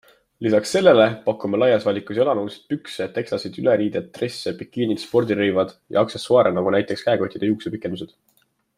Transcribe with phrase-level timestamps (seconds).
[0.45, 6.77] Lisaks sellele, pakume laias valikus jalanõusid, pükse, teksasid, üleriided, dresse, bikiinid, spordirõivad ja aksessuaare nagu
[6.79, 8.19] näteks käekotid ja juuksepikendused.